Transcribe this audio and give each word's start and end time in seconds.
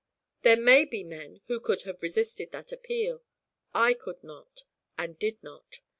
There 0.41 0.57
may 0.57 0.85
be 0.85 1.03
men 1.03 1.41
who 1.45 1.59
could 1.59 1.83
have 1.83 2.01
resisted 2.01 2.49
that 2.53 2.71
appeal. 2.71 3.21
I 3.71 3.93
could 3.93 4.23
not, 4.23 4.63
and 4.97 5.19
did 5.19 5.43
not. 5.43 5.79